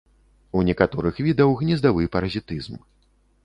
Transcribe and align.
У 0.59 0.63
некаторых 0.69 1.21
відаў 1.29 1.55
гнездавы 1.61 2.11
паразітызм. 2.19 2.85